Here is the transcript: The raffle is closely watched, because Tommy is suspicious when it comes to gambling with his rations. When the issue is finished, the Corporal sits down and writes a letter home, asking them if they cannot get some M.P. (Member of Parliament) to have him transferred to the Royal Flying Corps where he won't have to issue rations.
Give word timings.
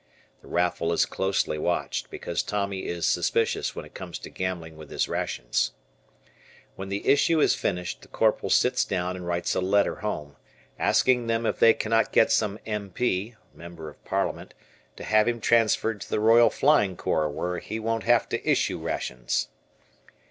The 0.41 0.47
raffle 0.47 0.91
is 0.93 1.05
closely 1.05 1.59
watched, 1.59 2.09
because 2.09 2.41
Tommy 2.41 2.85
is 2.87 3.05
suspicious 3.05 3.75
when 3.75 3.85
it 3.85 3.93
comes 3.93 4.17
to 4.17 4.31
gambling 4.31 4.75
with 4.75 4.89
his 4.89 5.07
rations. 5.07 5.73
When 6.75 6.89
the 6.89 7.05
issue 7.07 7.39
is 7.39 7.53
finished, 7.53 8.01
the 8.01 8.07
Corporal 8.07 8.49
sits 8.49 8.83
down 8.83 9.15
and 9.15 9.27
writes 9.27 9.53
a 9.53 9.61
letter 9.61 9.97
home, 9.97 10.37
asking 10.79 11.27
them 11.27 11.45
if 11.45 11.59
they 11.59 11.75
cannot 11.75 12.11
get 12.11 12.31
some 12.31 12.57
M.P. 12.65 13.35
(Member 13.53 13.91
of 13.91 14.03
Parliament) 14.03 14.55
to 14.95 15.03
have 15.03 15.27
him 15.27 15.39
transferred 15.39 16.01
to 16.01 16.09
the 16.09 16.19
Royal 16.19 16.49
Flying 16.49 16.97
Corps 16.97 17.29
where 17.29 17.59
he 17.59 17.79
won't 17.79 18.05
have 18.05 18.27
to 18.29 18.49
issue 18.49 18.79
rations. 18.79 19.49